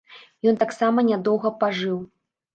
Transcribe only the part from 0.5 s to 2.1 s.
Ён таксама нядоўга пажыў.